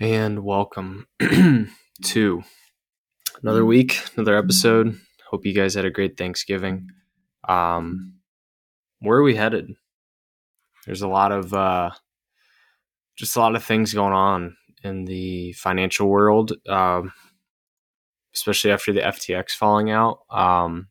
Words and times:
and 0.00 0.42
welcome 0.44 1.06
to 2.04 2.42
another 3.42 3.64
week, 3.64 4.00
another 4.16 4.36
episode. 4.36 4.98
Hope 5.30 5.46
you 5.46 5.52
guys 5.52 5.74
had 5.74 5.84
a 5.84 5.90
great 5.90 6.16
Thanksgiving. 6.16 6.88
Um, 7.48 8.14
where 9.00 9.18
are 9.18 9.22
we 9.22 9.36
headed? 9.36 9.70
There's 10.86 11.02
a 11.02 11.08
lot 11.08 11.32
of 11.32 11.54
uh, 11.54 11.90
just 13.16 13.36
a 13.36 13.40
lot 13.40 13.54
of 13.54 13.64
things 13.64 13.94
going 13.94 14.12
on 14.12 14.56
in 14.82 15.04
the 15.04 15.52
financial 15.52 16.08
world, 16.08 16.52
um, 16.68 17.12
especially 18.34 18.72
after 18.72 18.92
the 18.92 19.00
FTX 19.00 19.52
falling 19.52 19.90
out. 19.90 20.20
Um, 20.30 20.88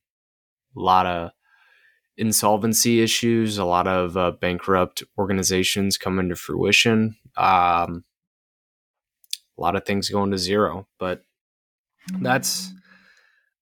a 0.77 0.79
lot 0.79 1.05
of 1.05 1.31
insolvency 2.15 3.01
issues, 3.01 3.57
a 3.57 3.65
lot 3.65 3.87
of 3.87 4.15
uh, 4.15 4.31
bankrupt 4.31 5.03
organizations 5.17 5.97
coming 5.97 6.29
to 6.29 6.35
fruition. 6.35 7.17
Um, 7.35 8.05
a 9.57 9.61
lot 9.61 9.75
of 9.75 9.85
things 9.85 10.09
going 10.09 10.31
to 10.31 10.37
zero, 10.37 10.87
but 10.99 11.23
that's 12.19 12.73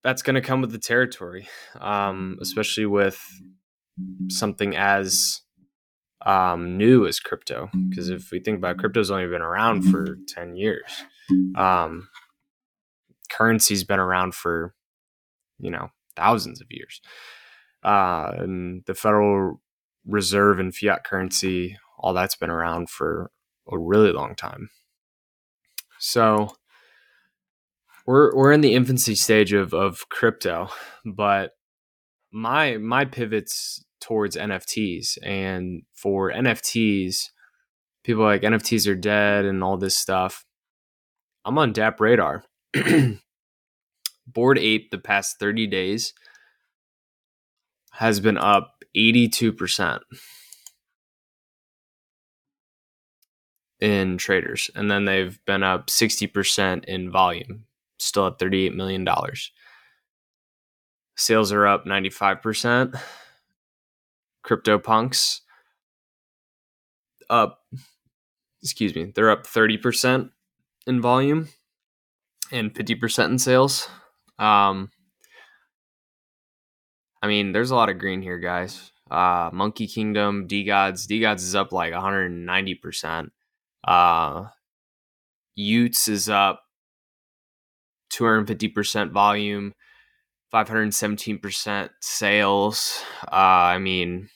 that's 0.04 0.22
going 0.22 0.36
to 0.36 0.42
come 0.42 0.62
with 0.62 0.72
the 0.72 0.80
territory, 0.80 1.48
um, 1.80 2.38
especially 2.42 2.86
with 2.86 3.22
something 4.30 4.76
as 4.76 5.42
um, 6.26 6.78
new 6.78 7.06
as 7.06 7.20
crypto. 7.20 7.70
Because 7.90 8.10
if 8.10 8.32
we 8.32 8.40
think 8.40 8.58
about 8.58 8.76
it, 8.76 8.80
crypto's 8.80 9.12
only 9.12 9.28
been 9.28 9.42
around 9.42 9.84
for 9.84 10.18
ten 10.28 10.56
years. 10.56 11.04
Um, 11.56 12.10
currency's 13.30 13.84
been 13.84 14.00
around 14.00 14.34
for 14.36 14.74
you 15.60 15.72
know 15.72 15.90
thousands 16.16 16.62
of 16.62 16.68
years, 16.70 17.02
uh, 17.84 18.32
and 18.38 18.84
the 18.86 18.96
Federal 18.96 19.62
Reserve 20.06 20.60
and 20.60 20.76
fiat 20.76 21.04
currency, 21.04 21.78
all 22.00 22.14
that's 22.14 22.36
been 22.36 22.50
around 22.50 22.90
for 22.90 23.32
a 23.72 23.78
really 23.78 24.12
long 24.12 24.36
time. 24.36 24.70
So 26.02 26.56
we're 28.08 28.36
we're 28.36 28.52
in 28.52 28.62
the 28.62 28.74
infancy 28.74 29.14
stage 29.14 29.54
of 29.54 29.72
of 29.72 30.10
crypto, 30.10 30.70
but 31.06 31.52
my 32.32 32.78
my 32.78 33.06
pivots 33.06 33.86
towards 34.00 34.36
NFTs 34.36 35.20
and 35.22 35.84
for 35.94 36.32
NFTs, 36.32 37.30
people 38.04 38.24
like 38.24 38.42
NFTs 38.42 38.88
are 38.92 38.96
dead 38.96 39.46
and 39.46 39.64
all 39.64 39.78
this 39.78 39.96
stuff. 39.96 40.44
I'm 41.46 41.60
on 41.60 41.72
DappRadar. 41.72 42.42
Bored 44.26 44.58
Ape 44.58 44.90
the 44.90 44.98
past 44.98 45.38
30 45.40 45.68
days 45.68 46.14
has 47.92 48.20
been 48.20 48.40
up 48.40 48.84
82% 48.98 50.00
in 53.82 54.18
traders 54.18 54.70
and 54.76 54.90
then 54.90 55.06
they've 55.06 55.44
been 55.46 55.64
up 55.64 55.88
60% 55.88 56.86
in 56.86 57.12
volume 57.12 57.66
still 58.02 58.28
at 58.28 58.40
$38 58.40 58.74
million. 58.74 59.08
Sales 61.16 61.52
are 61.52 61.68
up 61.68 61.86
95%. 61.86 63.00
CryptoPunks 64.46 65.42
up, 67.30 67.60
excuse 68.64 68.96
me, 68.96 69.12
they're 69.16 69.30
up 69.30 69.46
30% 69.46 70.32
in 70.88 71.02
volume 71.02 71.48
and 72.52 72.74
50% 72.74 73.26
in 73.26 73.38
sales. 73.38 73.88
Um, 74.40 74.90
I 77.22 77.28
mean, 77.28 77.52
there's 77.52 77.72
a 77.72 77.76
lot 77.76 77.90
of 77.90 78.00
green 78.00 78.22
here, 78.22 78.40
guys. 78.40 78.92
Uh, 79.12 79.52
Monkey 79.54 79.86
Kingdom, 79.88 80.48
DeGods, 80.48 81.06
D 81.06 81.20
Gods 81.20 81.44
is 81.44 81.54
up 81.54 81.72
like 81.72 81.94
190%. 81.94 83.30
Uh, 83.84 84.48
y00ts 85.58 86.08
is 86.08 86.30
up 86.30 86.62
250% 88.14 89.12
volume, 89.12 89.74
517% 90.54 91.90
sales. 92.02 93.04
Uh, 93.24 93.36
I 93.36 93.78
mean, 93.80 94.30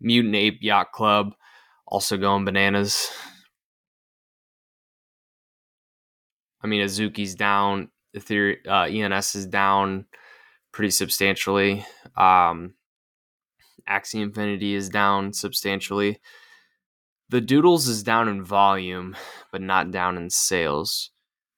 Mutant 0.00 0.34
Ape 0.34 0.58
Yacht 0.62 0.92
Club 0.92 1.34
also 1.86 2.16
going 2.16 2.44
bananas. 2.44 3.10
I 6.62 6.66
mean, 6.66 6.84
Azuki's 6.84 7.34
down. 7.34 7.90
Ethereum, 8.16 8.66
uh, 8.66 8.84
ENS 8.84 9.34
is 9.34 9.46
down 9.46 10.06
pretty 10.72 10.90
substantially. 10.90 11.84
Um, 12.16 12.74
Axie 13.88 14.22
Infinity 14.22 14.74
is 14.74 14.88
down 14.88 15.32
substantially. 15.32 16.18
The 17.28 17.40
Doodles 17.40 17.88
is 17.88 18.04
down 18.04 18.28
in 18.28 18.44
volume, 18.44 19.16
but 19.50 19.60
not 19.60 19.90
down 19.90 20.16
in 20.16 20.30
sales. 20.30 21.10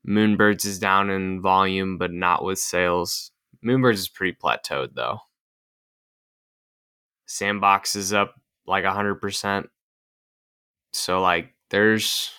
Moonbirds 0.06 0.64
is 0.64 0.78
down 0.78 1.10
in 1.10 1.42
volume, 1.42 1.98
but 1.98 2.10
not 2.10 2.42
with 2.42 2.58
sales. 2.58 3.30
Moonbirds 3.64 3.94
is 3.94 4.08
pretty 4.08 4.36
plateaued 4.42 4.94
though. 4.94 5.18
Sandbox 7.26 7.96
is 7.96 8.14
up 8.14 8.34
like 8.66 8.84
100%. 8.84 9.66
So 10.92 11.20
like 11.20 11.54
there's 11.70 12.30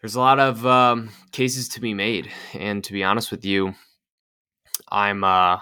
there's 0.00 0.16
a 0.16 0.20
lot 0.20 0.40
of 0.40 0.66
um, 0.66 1.10
cases 1.30 1.68
to 1.70 1.80
be 1.80 1.94
made 1.94 2.30
and 2.52 2.82
to 2.84 2.92
be 2.92 3.04
honest 3.04 3.30
with 3.30 3.44
you, 3.44 3.74
I'm 4.90 5.22
uh 5.22 5.58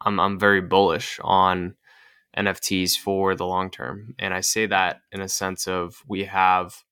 I'm 0.00 0.20
I'm 0.20 0.38
very 0.38 0.60
bullish 0.60 1.18
on 1.22 1.74
NFTs 2.36 2.96
for 2.96 3.34
the 3.34 3.46
long 3.46 3.70
term. 3.70 4.14
And 4.18 4.34
I 4.34 4.40
say 4.40 4.66
that 4.66 5.00
in 5.12 5.20
a 5.20 5.28
sense 5.28 5.66
of 5.66 6.02
we 6.06 6.24
have 6.24 6.84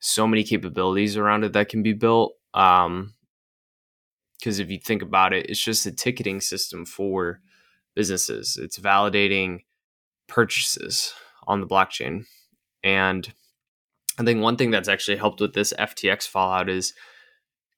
so 0.00 0.26
many 0.26 0.42
capabilities 0.42 1.16
around 1.16 1.44
it 1.44 1.52
that 1.52 1.68
can 1.68 1.82
be 1.82 1.92
built. 1.92 2.34
Um, 2.54 3.14
because 4.38 4.58
if 4.58 4.70
you 4.72 4.78
think 4.78 5.02
about 5.02 5.32
it, 5.32 5.46
it's 5.48 5.62
just 5.62 5.86
a 5.86 5.92
ticketing 5.92 6.40
system 6.40 6.84
for 6.84 7.40
businesses. 7.94 8.58
It's 8.60 8.76
validating 8.76 9.60
purchases 10.26 11.14
on 11.46 11.60
the 11.60 11.66
blockchain. 11.66 12.24
And 12.82 13.32
I 14.18 14.24
think 14.24 14.42
one 14.42 14.56
thing 14.56 14.72
that's 14.72 14.88
actually 14.88 15.18
helped 15.18 15.40
with 15.40 15.54
this 15.54 15.72
FTX 15.78 16.26
fallout 16.26 16.68
is 16.68 16.92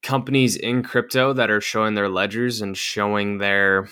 companies 0.03 0.56
in 0.56 0.82
crypto 0.82 1.34
that 1.34 1.50
are 1.50 1.61
showing 1.61 1.94
their 1.94 2.09
ledgers 2.09 2.62
and 2.62 2.76
showing 2.76 3.38
their 3.38 3.88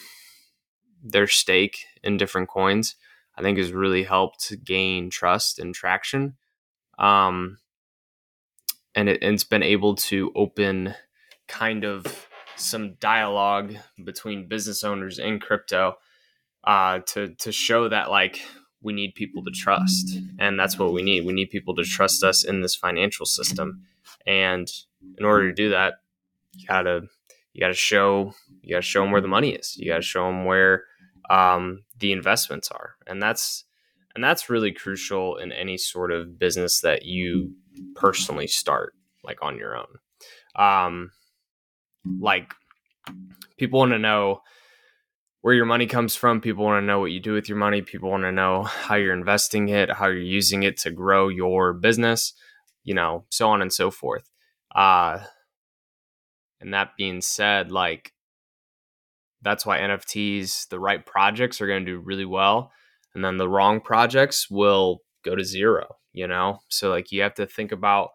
their 1.02 1.26
stake 1.26 1.84
in 2.02 2.16
different 2.16 2.48
coins. 2.48 2.96
I 3.36 3.42
think 3.42 3.58
has 3.58 3.72
really 3.72 4.02
helped 4.02 4.52
gain 4.64 5.08
trust 5.10 5.58
and 5.58 5.74
traction. 5.74 6.34
Um, 6.98 7.58
and, 8.94 9.08
it, 9.08 9.22
it's 9.22 9.44
been 9.44 9.62
able 9.62 9.94
to 9.94 10.30
open 10.34 10.94
kind 11.48 11.84
of 11.84 12.28
some 12.56 12.94
dialogue 13.00 13.74
between 14.04 14.48
business 14.48 14.84
owners 14.84 15.18
in 15.18 15.40
crypto 15.40 15.96
uh, 16.64 17.00
to 17.06 17.34
to 17.36 17.50
show 17.52 17.88
that 17.88 18.10
like 18.10 18.40
we 18.80 18.92
need 18.92 19.14
people 19.14 19.44
to 19.44 19.50
trust, 19.50 20.18
and 20.38 20.58
that's 20.58 20.78
what 20.78 20.92
we 20.92 21.02
need. 21.02 21.24
We 21.24 21.32
need 21.32 21.50
people 21.50 21.74
to 21.76 21.84
trust 21.84 22.24
us 22.24 22.44
in 22.44 22.60
this 22.60 22.74
financial 22.74 23.26
system, 23.26 23.82
and 24.26 24.68
in 25.18 25.24
order 25.24 25.48
to 25.48 25.54
do 25.54 25.70
that, 25.70 25.94
you 26.54 26.66
gotta 26.66 27.02
you 27.52 27.60
gotta 27.60 27.74
show 27.74 28.34
you 28.62 28.74
gotta 28.74 28.82
show 28.82 29.02
them 29.02 29.10
where 29.10 29.20
the 29.20 29.28
money 29.28 29.50
is. 29.50 29.76
You 29.76 29.88
gotta 29.88 30.02
show 30.02 30.26
them 30.26 30.44
where 30.44 30.84
um, 31.32 31.84
the 31.98 32.12
investments 32.12 32.70
are, 32.70 32.96
and 33.06 33.22
that's 33.22 33.64
and 34.14 34.22
that's 34.22 34.50
really 34.50 34.72
crucial 34.72 35.38
in 35.38 35.52
any 35.52 35.78
sort 35.78 36.12
of 36.12 36.38
business 36.38 36.82
that 36.82 37.06
you 37.06 37.54
personally 37.94 38.46
start 38.46 38.92
like 39.24 39.38
on 39.42 39.56
your 39.56 39.74
own. 39.76 39.98
Um 40.54 41.10
like 42.20 42.52
people 43.56 43.78
want 43.78 43.92
to 43.92 43.98
know 43.98 44.42
where 45.40 45.54
your 45.54 45.64
money 45.64 45.86
comes 45.86 46.14
from. 46.14 46.42
People 46.42 46.64
want 46.64 46.82
to 46.82 46.86
know 46.86 47.00
what 47.00 47.12
you 47.12 47.20
do 47.20 47.32
with 47.32 47.48
your 47.48 47.58
money. 47.58 47.80
People 47.80 48.10
want 48.10 48.24
to 48.24 48.32
know 48.32 48.64
how 48.64 48.96
you're 48.96 49.14
investing 49.14 49.68
it 49.70 49.90
how 49.90 50.08
you're 50.08 50.18
using 50.18 50.62
it 50.64 50.76
to 50.78 50.90
grow 50.90 51.28
your 51.28 51.72
business 51.72 52.34
you 52.84 52.94
know 52.94 53.24
so 53.30 53.48
on 53.48 53.62
and 53.62 53.72
so 53.72 53.90
forth. 53.90 54.28
Uh 54.74 55.20
and 56.60 56.74
that 56.74 56.90
being 56.98 57.22
said 57.22 57.72
like 57.72 58.12
that's 59.42 59.66
why 59.66 59.78
nfts 59.78 60.68
the 60.68 60.80
right 60.80 61.04
projects 61.04 61.60
are 61.60 61.66
going 61.66 61.84
to 61.84 61.92
do 61.92 61.98
really 61.98 62.24
well. 62.24 62.72
And 63.14 63.22
then 63.24 63.36
the 63.36 63.48
wrong 63.48 63.80
projects 63.80 64.50
will 64.50 65.02
go 65.22 65.34
to 65.36 65.44
zero 65.44 65.96
you 66.12 66.26
know? 66.26 66.60
So 66.68 66.90
like 66.90 67.10
you 67.10 67.22
have 67.22 67.34
to 67.34 67.46
think 67.46 67.72
about 67.72 68.10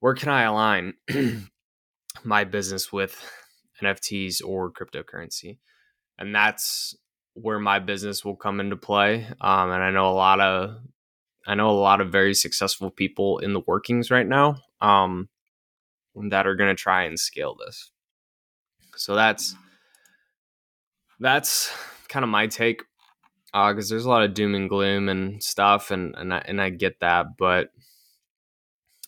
where 0.00 0.14
can 0.14 0.28
i 0.28 0.42
align 0.42 0.94
my 2.24 2.44
business 2.44 2.92
with 2.92 3.20
nfts 3.82 4.42
or 4.44 4.72
cryptocurrency? 4.72 5.58
And 6.18 6.34
that's 6.34 6.96
where 7.34 7.58
my 7.58 7.78
business 7.78 8.24
will 8.24 8.36
come 8.36 8.60
into 8.60 8.76
play. 8.76 9.26
Um, 9.40 9.70
and 9.70 9.82
i 9.82 9.90
know 9.90 10.08
a 10.10 10.14
lot 10.14 10.40
of 10.40 10.78
i 11.46 11.54
know 11.54 11.70
a 11.70 11.72
lot 11.72 12.00
of 12.00 12.10
very 12.10 12.34
successful 12.34 12.90
people 12.90 13.38
in 13.38 13.52
the 13.52 13.62
workings 13.66 14.10
right 14.10 14.26
now 14.26 14.56
um, 14.80 15.28
that 16.30 16.46
are 16.46 16.56
going 16.56 16.74
to 16.74 16.80
try 16.80 17.04
and 17.04 17.18
scale 17.18 17.54
this. 17.54 17.90
So 18.96 19.14
that's 19.14 19.54
that's 21.20 21.72
kind 22.08 22.24
of 22.24 22.28
my 22.28 22.46
take 22.46 22.82
because 23.46 23.90
uh, 23.90 23.94
there's 23.94 24.04
a 24.04 24.10
lot 24.10 24.22
of 24.22 24.34
doom 24.34 24.54
and 24.54 24.68
gloom 24.68 25.08
and 25.08 25.42
stuff, 25.42 25.90
and 25.90 26.14
and 26.16 26.34
I, 26.34 26.42
and 26.46 26.60
I 26.60 26.70
get 26.70 27.00
that, 27.00 27.36
but 27.38 27.70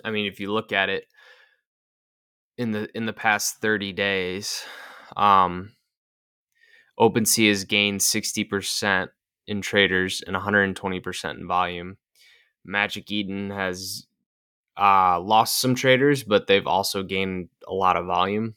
I 0.04 0.10
mean, 0.10 0.26
if 0.26 0.40
you 0.40 0.52
look 0.52 0.72
at 0.72 0.88
it 0.88 1.04
in 2.56 2.72
the 2.72 2.88
in 2.94 3.06
the 3.06 3.12
past 3.12 3.60
30 3.60 3.92
days, 3.92 4.64
um, 5.16 5.72
OpenSea 6.98 7.48
has 7.48 7.64
gained 7.64 8.00
60% 8.00 9.08
in 9.46 9.60
traders 9.60 10.22
and 10.26 10.36
120% 10.36 11.38
in 11.38 11.46
volume. 11.46 11.96
Magic 12.64 13.10
Eden 13.10 13.50
has 13.50 14.06
uh, 14.78 15.18
lost 15.20 15.60
some 15.60 15.74
traders, 15.74 16.22
but 16.22 16.46
they've 16.46 16.66
also 16.66 17.02
gained 17.02 17.48
a 17.66 17.72
lot 17.72 17.96
of 17.96 18.06
volume. 18.06 18.56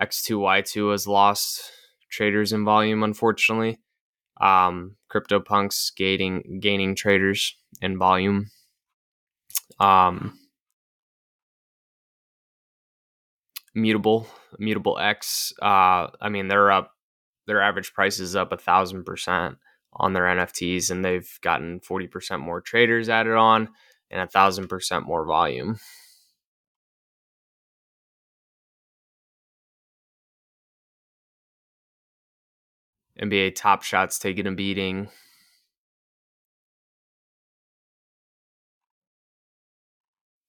X2Y2 0.00 0.92
has 0.92 1.06
lost 1.06 1.72
traders 2.10 2.52
in 2.52 2.64
volume, 2.64 3.02
unfortunately. 3.02 3.78
Um, 4.40 4.96
CryptoPunks 5.12 5.94
gaining 5.96 6.60
gaining 6.60 6.94
traders 6.94 7.56
in 7.80 7.98
volume. 7.98 8.50
Um, 9.80 10.38
Immutable 13.74 14.26
Immutable 14.58 14.98
X. 14.98 15.52
Uh, 15.60 16.08
I 16.20 16.28
mean, 16.30 16.48
they're 16.48 16.70
up. 16.70 16.92
Their 17.46 17.62
average 17.62 17.92
price 17.92 18.18
is 18.18 18.34
up 18.34 18.52
a 18.52 18.56
thousand 18.56 19.04
percent 19.04 19.56
on 19.92 20.12
their 20.12 20.24
NFTs, 20.24 20.90
and 20.90 21.04
they've 21.04 21.30
gotten 21.42 21.80
forty 21.80 22.06
percent 22.06 22.42
more 22.42 22.60
traders 22.60 23.08
added 23.08 23.34
on 23.34 23.68
and 24.10 24.20
a 24.20 24.26
thousand 24.26 24.68
percent 24.68 25.06
more 25.06 25.24
volume. 25.26 25.78
NBA 33.20 33.54
Top 33.54 33.82
Shots 33.82 34.18
taking 34.18 34.46
a 34.46 34.52
beating. 34.52 35.08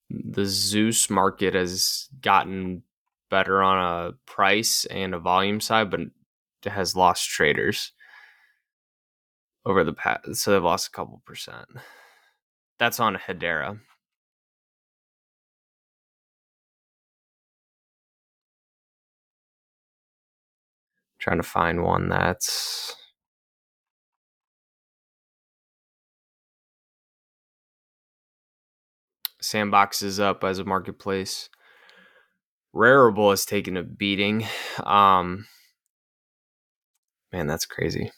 The 0.09 0.43
Zuse 0.43 1.09
market 1.09 1.53
has 1.53 2.09
gotten 2.21 2.83
better 3.29 3.61
on 3.61 3.77
a 3.77 4.11
price 4.25 4.85
and 4.85 5.13
a 5.13 5.19
volume 5.19 5.59
side, 5.59 5.91
but 5.91 6.01
has 6.65 6.95
lost 6.95 7.29
traders 7.29 7.91
over 9.65 9.83
the 9.83 9.93
past. 9.93 10.35
So 10.35 10.51
they've 10.51 10.63
lost 10.63 10.87
a 10.87 10.91
couple 10.91 11.21
percent. 11.25 11.67
That's 12.79 12.99
on 12.99 13.15
Hedera. 13.15 13.79
Trying 21.27 21.39
to 21.39 21.43
find 21.43 21.83
one 21.83 22.07
that's 22.07 22.95
Sandbox 29.41 30.01
is 30.01 30.21
up 30.21 30.45
as 30.45 30.59
a 30.59 30.63
marketplace. 30.63 31.49
Rarible 32.73 33.31
has 33.31 33.43
taken 33.43 33.75
a 33.75 33.83
beating. 33.83 34.45
Um, 34.81 35.47
man, 37.33 37.47
that's 37.47 37.65
crazy. 37.65 38.09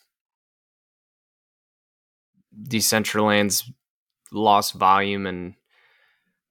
Decentraland's 2.62 3.72
lost 4.30 4.74
volume 4.74 5.26
and 5.26 5.54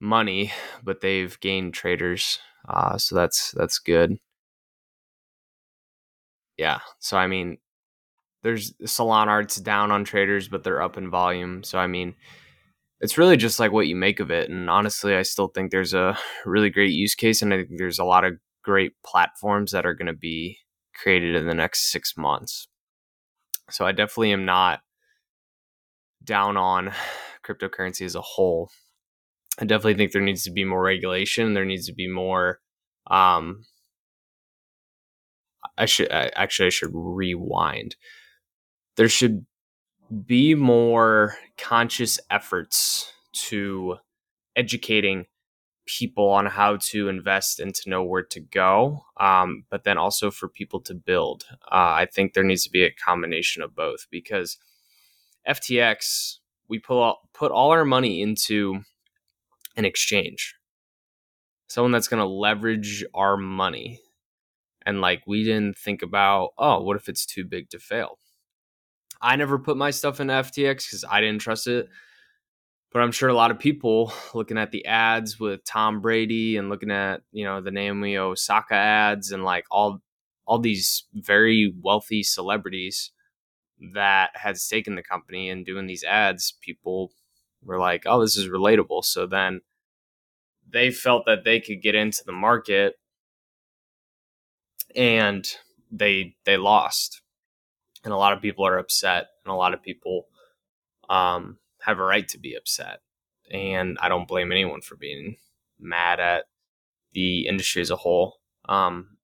money, 0.02 0.52
but 0.84 1.00
they've 1.00 1.40
gained 1.40 1.74
traders, 1.74 2.40
uh, 2.68 2.98
so 2.98 3.16
that's 3.16 3.52
that's 3.52 3.80
good. 3.80 4.18
Yeah, 6.60 6.80
so 7.00 7.18
I 7.18 7.28
mean, 7.28 7.58
there's 8.44 8.74
Solanart's 8.84 9.56
down 9.56 9.92
on 9.92 10.04
traders, 10.04 10.50
but 10.50 10.62
they're 10.66 10.82
up 10.82 10.98
in 10.98 11.10
volume. 11.10 11.64
So 11.64 11.80
I 11.80 11.88
mean, 11.88 12.16
it's 13.00 13.18
really 13.18 13.38
just 13.38 13.62
like 13.62 13.72
what 13.72 13.88
you 13.88 13.96
make 13.96 14.20
of 14.20 14.30
it. 14.30 14.50
And 14.50 14.70
honestly, 14.70 15.16
I 15.16 15.22
still 15.22 15.48
think 15.48 15.72
there's 15.72 15.94
a 15.94 16.18
really 16.46 16.70
great 16.70 16.92
use 16.92 17.16
case, 17.16 17.42
and 17.42 17.54
I 17.54 17.60
think 17.64 17.78
there's 17.78 17.98
a 18.00 18.04
lot 18.04 18.26
of 18.26 18.34
great 18.62 18.92
platforms 19.06 19.72
that 19.72 19.86
are 19.86 19.94
going 19.94 20.08
to 20.08 20.14
be 20.14 20.58
created 21.02 21.34
in 21.34 21.48
the 21.48 21.54
next 21.54 21.94
six 21.94 22.18
months. 22.18 22.68
So 23.70 23.86
I 23.86 23.94
definitely 23.94 24.34
am 24.34 24.44
not 24.44 24.82
down 26.26 26.58
on 26.58 26.92
cryptocurrency 27.46 28.02
as 28.02 28.16
a 28.16 28.22
whole. 28.22 28.70
I 29.60 29.64
definitely 29.64 29.94
think 29.96 30.12
there 30.12 30.22
needs 30.22 30.44
to 30.44 30.52
be 30.52 30.66
more 30.66 30.84
regulation. 30.84 31.54
There 31.54 31.64
needs 31.64 31.86
to 31.88 31.94
be 31.94 32.10
more. 32.10 32.60
Um, 33.10 33.64
I 35.80 35.86
should 35.86 36.12
I, 36.12 36.32
actually 36.36 36.68
I 36.68 36.72
should 36.72 36.92
rewind. 36.94 37.96
There 38.98 39.10
should 39.10 39.46
be 40.26 40.56
more 40.56 41.36
conscious 41.58 42.20
efforts 42.30 43.12
to 43.34 43.98
educating 44.56 45.26
people 45.86 46.30
on 46.30 46.46
how 46.46 46.78
to 46.78 47.10
invest 47.10 47.60
and 47.60 47.74
to 47.74 47.90
know 47.90 48.04
where 48.04 48.24
to 48.24 48.40
go, 48.40 49.06
um, 49.20 49.64
but 49.72 49.84
then 49.84 49.98
also 49.98 50.30
for 50.30 50.48
people 50.48 50.80
to 50.82 50.94
build. 50.94 51.46
Uh, 51.72 51.98
I 51.98 52.08
think 52.12 52.34
there 52.34 52.44
needs 52.44 52.64
to 52.66 52.70
be 52.70 52.84
a 52.84 52.92
combination 52.92 53.64
of 53.64 53.76
both 53.76 54.06
because 54.12 54.58
FTX, 55.48 56.38
we 56.68 56.78
put 56.78 57.02
all, 57.02 57.30
put 57.34 57.52
all 57.52 57.72
our 57.72 57.86
money 57.86 58.22
into 58.22 58.82
an 59.76 59.86
exchange, 59.86 60.56
someone 61.68 61.92
that's 61.92 62.08
going 62.08 62.22
to 62.22 62.28
leverage 62.30 63.04
our 63.16 63.36
money. 63.38 64.00
And 64.86 65.02
like, 65.02 65.24
we 65.28 65.44
didn't 65.44 65.78
think 65.78 66.02
about, 66.02 66.52
oh, 66.58 66.82
what 66.82 66.96
if 66.96 67.10
it's 67.10 67.26
too 67.26 67.44
big 67.44 67.70
to 67.70 67.80
fail? 67.80 68.20
I 69.22 69.36
never 69.36 69.60
put 69.60 69.78
my 69.78 69.92
stuff 69.92 70.20
into 70.20 70.34
FTX 70.34 70.88
because 70.88 71.06
I 71.10 71.22
didn't 71.22 71.42
trust 71.42 71.68
it. 71.68 71.90
But 72.92 73.02
I'm 73.02 73.12
sure 73.12 73.30
a 73.30 73.36
lot 73.36 73.52
of 73.52 73.60
people 73.60 74.12
looking 74.34 74.58
at 74.58 74.72
the 74.72 74.86
ads 74.86 75.40
with 75.40 75.64
Tom 75.64 76.02
Brady 76.02 76.58
and 76.58 76.70
looking 76.70 76.92
at, 76.92 77.22
you 77.32 77.44
know, 77.44 77.62
the 77.62 77.72
Naomi 77.72 78.18
Osaka 78.18 78.76
ads 78.76 79.32
and 79.32 79.44
like 79.44 79.66
all 79.70 80.02
all 80.46 80.58
these 80.58 81.04
very 81.14 81.72
wealthy 81.84 82.24
celebrities 82.24 83.12
that 83.94 84.32
had 84.34 84.58
stake 84.58 84.88
in 84.88 84.96
the 84.96 85.04
company 85.04 85.48
and 85.50 85.64
doing 85.64 85.86
these 85.86 86.04
ads, 86.04 86.54
people 86.60 87.12
were 87.64 87.78
like, 87.78 88.04
"Oh, 88.08 88.22
this 88.22 88.36
is 88.36 88.48
relatable." 88.50 89.06
So 89.06 89.28
then 89.28 89.62
they 90.68 90.92
felt 90.92 91.26
that 91.28 91.44
they 91.44 91.60
could 91.60 91.82
get 91.82 91.96
into 91.96 92.24
the 92.26 92.32
market 92.32 92.96
and 94.96 95.48
they 95.92 96.36
they 96.46 96.58
lost. 96.58 97.22
And 98.04 98.14
a 98.14 98.18
lot 98.18 98.34
of 98.34 98.42
people 98.42 98.66
are 98.66 98.78
upset 98.78 99.28
and 99.44 99.52
a 99.52 99.56
lot 99.56 99.74
of 99.74 99.82
people 99.82 100.28
um, 101.10 101.58
have 101.82 102.00
a 102.00 102.04
right 102.04 102.28
to 102.30 102.38
be 102.40 102.56
upset. 102.56 103.00
And 103.52 103.98
i 104.02 104.10
don't 104.10 104.28
blame 104.28 104.52
anyone 104.52 104.82
for 104.82 104.96
being 104.96 105.38
mad 105.80 106.20
at 106.20 106.46
the 107.14 107.48
industry 107.48 107.82
as 107.82 107.90
a 107.90 107.96
whole. 107.96 108.36
Um, 108.68 109.18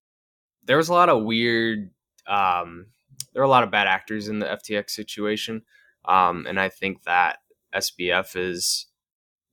there 0.64 0.78
was 0.78 0.90
a 0.90 0.94
lot 0.94 1.10
of 1.10 1.24
weird 1.24 1.92
um, 2.28 2.88
there 3.34 3.42
are 3.42 3.46
a 3.46 3.50
lot 3.50 3.64
of 3.64 3.72
bad 3.72 3.88
actors 3.88 4.28
in 4.28 4.40
the 4.40 4.46
ftx 4.48 4.90
situation. 4.92 5.62
Um, 6.06 6.46
and 6.48 6.60
i 6.60 6.70
think 6.70 7.04
that 7.04 7.40
sbf 7.76 8.36
is 8.36 8.88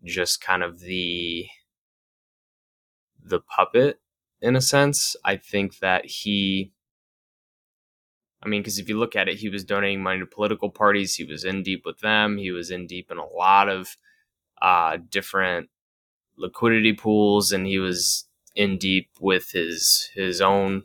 just 0.04 0.40
kind 0.40 0.62
of 0.62 0.80
the 0.80 1.46
the 3.24 3.40
puppet 3.40 4.00
in 4.42 4.56
a 4.56 4.60
sense 4.60 5.16
i 5.24 5.36
think 5.36 5.78
that 5.78 6.04
he 6.06 6.72
I 8.42 8.48
mean, 8.48 8.60
because 8.60 8.78
if 8.78 8.88
you 8.88 8.98
look 8.98 9.14
at 9.14 9.28
it, 9.28 9.38
he 9.38 9.48
was 9.48 9.64
donating 9.64 10.02
money 10.02 10.18
to 10.18 10.26
political 10.26 10.68
parties. 10.68 11.14
He 11.14 11.24
was 11.24 11.44
in 11.44 11.62
deep 11.62 11.82
with 11.84 12.00
them. 12.00 12.38
He 12.38 12.50
was 12.50 12.70
in 12.70 12.86
deep 12.86 13.10
in 13.10 13.18
a 13.18 13.26
lot 13.26 13.68
of 13.68 13.96
uh, 14.60 14.98
different 15.10 15.68
liquidity 16.36 16.92
pools, 16.92 17.52
and 17.52 17.66
he 17.66 17.78
was 17.78 18.26
in 18.56 18.78
deep 18.78 19.10
with 19.20 19.50
his 19.52 20.10
his 20.14 20.40
own 20.40 20.84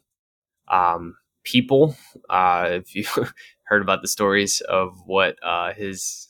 um, 0.69 1.17
people. 1.43 1.97
Uh, 2.29 2.67
if 2.71 2.95
you 2.95 3.05
heard 3.63 3.81
about 3.81 4.01
the 4.01 4.07
stories 4.07 4.61
of 4.61 4.99
what 5.05 5.37
uh, 5.43 5.73
his 5.73 6.29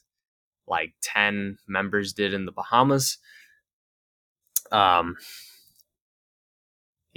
like 0.67 0.93
ten 1.01 1.57
members 1.67 2.13
did 2.13 2.34
in 2.34 2.46
the 2.46 2.51
Bahamas, 2.53 3.17
um, 4.72 5.17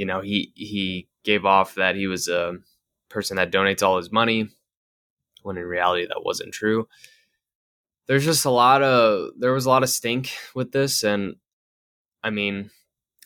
you 0.01 0.07
know, 0.07 0.23
he 0.23 0.51
he 0.55 1.09
gave 1.25 1.45
off 1.45 1.75
that 1.75 1.95
he 1.95 2.07
was 2.07 2.27
a 2.27 2.55
person 3.11 3.37
that 3.37 3.53
donates 3.53 3.83
all 3.83 3.99
his 3.99 4.11
money 4.11 4.49
when 5.43 5.59
in 5.59 5.65
reality 5.65 6.07
that 6.07 6.25
wasn't 6.25 6.55
true. 6.55 6.89
There's 8.07 8.25
just 8.25 8.47
a 8.47 8.51
lot 8.51 8.83
of 8.83 9.33
there 9.39 9.53
was 9.53 9.67
a 9.67 9.69
lot 9.69 9.83
of 9.83 9.91
stink 9.91 10.31
with 10.55 10.73
this 10.73 11.05
and 11.05 11.37
i 12.25 12.31
mean 12.31 12.71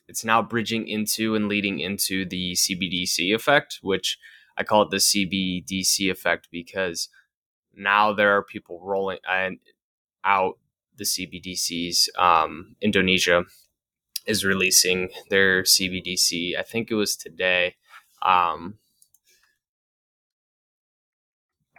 it's 0.09 0.25
now 0.25 0.43
bridging 0.43 0.87
into 0.89 1.35
and 1.35 1.49
leading 1.49 1.79
into 1.81 2.27
the 2.27 2.53
cbdc 2.53 3.35
effect 3.35 3.79
which 3.83 4.19
i 4.59 4.63
call 4.63 4.83
it 4.83 4.91
the 4.91 4.99
cbdc 4.99 6.11
effect 6.11 6.49
because 6.51 7.09
now 7.75 8.13
there 8.13 8.37
are 8.37 8.43
people 8.43 8.79
rolling 8.83 9.19
out 10.25 10.59
the 10.97 11.05
cbdc's 11.05 12.11
um, 12.19 12.77
indonesia 12.83 13.45
is 14.27 14.45
releasing 14.45 15.09
their 15.31 15.63
cbdc 15.63 16.57
i 16.59 16.63
think 16.63 16.91
it 16.91 16.95
was 16.95 17.17
today 17.17 17.75
um, 18.25 18.79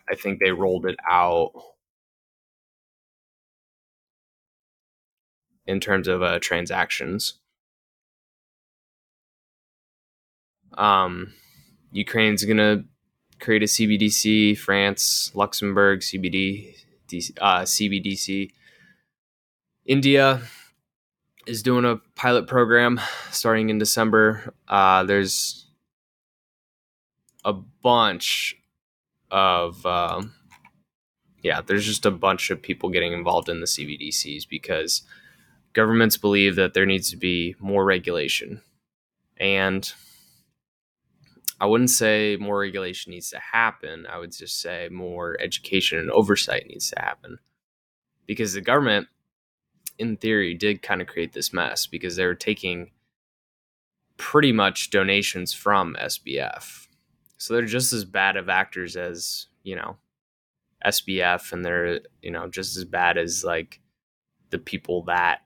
I 0.09 0.15
think 0.15 0.39
they 0.39 0.51
rolled 0.51 0.85
it 0.85 0.97
out 1.09 1.51
in 5.65 5.79
terms 5.79 6.07
of 6.07 6.21
uh, 6.21 6.39
transactions. 6.39 7.39
Um, 10.77 11.33
Ukraine's 11.91 12.43
gonna 12.45 12.83
create 13.39 13.63
a 13.63 13.65
CBDC. 13.65 14.57
France, 14.57 15.31
Luxembourg, 15.33 16.01
CBD, 16.01 16.75
uh, 17.41 17.61
CBDC. 17.61 18.51
India 19.85 20.41
is 21.45 21.63
doing 21.63 21.85
a 21.85 21.97
pilot 22.15 22.47
program 22.47 22.99
starting 23.31 23.69
in 23.69 23.77
December. 23.77 24.53
Uh, 24.67 25.03
there's 25.03 25.67
a 27.43 27.53
bunch 27.53 28.57
of 29.31 29.85
um, 29.85 30.33
yeah, 31.45 31.61
there's 31.61 31.85
just 31.85 32.07
a 32.07 32.11
bunch 32.11 32.49
of 32.49 32.59
people 32.59 32.89
getting 32.89 33.13
involved 33.13 33.49
in 33.49 33.59
the 33.59 33.67
CBDCs 33.67 34.49
because 34.49 35.03
governments 35.73 36.17
believe 36.17 36.55
that 36.55 36.73
there 36.73 36.87
needs 36.87 37.11
to 37.11 37.17
be 37.17 37.55
more 37.59 37.85
regulation. 37.85 38.61
And 39.37 39.93
I 41.59 41.67
wouldn't 41.67 41.91
say 41.91 42.37
more 42.39 42.59
regulation 42.59 43.11
needs 43.11 43.29
to 43.29 43.39
happen. 43.39 44.07
I 44.11 44.17
would 44.17 44.31
just 44.31 44.59
say 44.59 44.89
more 44.91 45.37
education 45.39 45.99
and 45.99 46.09
oversight 46.09 46.65
needs 46.67 46.89
to 46.89 46.99
happen. 46.99 47.37
Because 48.25 48.53
the 48.53 48.61
government, 48.61 49.07
in 49.97 50.17
theory, 50.17 50.53
did 50.53 50.81
kind 50.81 51.01
of 51.01 51.07
create 51.07 51.33
this 51.33 51.53
mess 51.53 51.87
because 51.87 52.15
they 52.15 52.25
were 52.25 52.35
taking 52.35 52.91
pretty 54.17 54.51
much 54.51 54.89
donations 54.89 55.53
from 55.53 55.95
SBF. 55.99 56.87
So 57.37 57.53
they're 57.53 57.65
just 57.65 57.93
as 57.93 58.05
bad 58.05 58.37
of 58.37 58.49
actors 58.49 58.95
as, 58.95 59.47
you 59.63 59.75
know, 59.75 59.97
SBF 60.85 61.51
and 61.51 61.65
they're, 61.65 61.99
you 62.21 62.31
know, 62.31 62.47
just 62.47 62.77
as 62.77 62.85
bad 62.85 63.17
as 63.17 63.43
like 63.43 63.81
the 64.51 64.59
people 64.59 65.03
that 65.03 65.39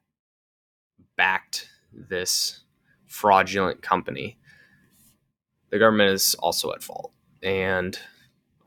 backed 1.16 1.70
this 1.92 2.62
fraudulent 3.08 3.82
company. 3.82 4.38
The 5.72 5.80
government 5.80 6.12
is 6.12 6.36
also 6.36 6.72
at 6.74 6.84
fault. 6.84 7.12
And 7.42 7.98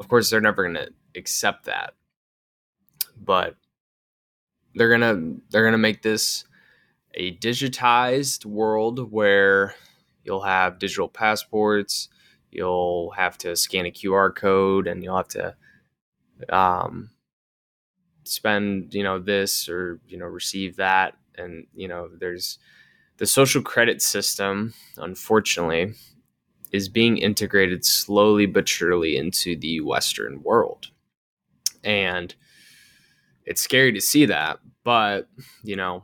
of 0.00 0.08
course 0.08 0.30
they're 0.30 0.40
never 0.40 0.62
going 0.62 0.74
to 0.74 0.92
accept 1.14 1.66
that. 1.66 1.94
But 3.16 3.56
they're 4.74 4.96
to 5.00 5.40
they're 5.50 5.62
to 5.72 5.78
make 5.78 6.02
this 6.02 6.44
a 7.14 7.36
digitized 7.36 8.44
world 8.44 9.12
where 9.12 9.74
you'll 10.24 10.42
have 10.42 10.78
digital 10.78 11.08
passports, 11.08 12.08
you'll 12.50 13.10
have 13.12 13.36
to 13.38 13.56
scan 13.56 13.86
a 13.86 13.90
QR 13.90 14.34
code 14.34 14.86
and 14.86 15.02
you'll 15.02 15.16
have 15.16 15.28
to 15.28 15.54
um, 16.48 17.10
spend 18.24 18.94
you 18.94 19.02
know 19.02 19.18
this 19.18 19.68
or 19.68 20.00
you 20.06 20.18
know 20.18 20.26
receive 20.26 20.76
that. 20.76 21.16
And 21.36 21.66
you 21.74 21.88
know 21.88 22.08
there's 22.18 22.58
the 23.18 23.26
social 23.26 23.62
credit 23.62 24.02
system 24.02 24.74
unfortunately 24.96 25.94
is 26.72 26.88
being 26.88 27.18
integrated 27.18 27.84
slowly 27.84 28.46
but 28.46 28.68
surely 28.68 29.16
into 29.16 29.56
the 29.56 29.80
western 29.80 30.42
world. 30.42 30.88
And 31.84 32.34
it's 33.44 33.60
scary 33.60 33.92
to 33.92 34.00
see 34.00 34.26
that 34.26 34.58
but 34.84 35.28
you 35.62 35.76
know 35.76 36.02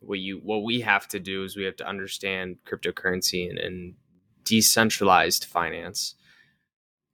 what 0.00 0.18
you 0.18 0.40
what 0.42 0.62
we 0.62 0.80
have 0.80 1.08
to 1.08 1.20
do 1.20 1.42
is 1.44 1.56
we 1.56 1.64
have 1.64 1.76
to 1.76 1.86
understand 1.86 2.58
cryptocurrency 2.66 3.48
and, 3.48 3.58
and 3.58 3.94
decentralized 4.44 5.44
finance. 5.44 6.14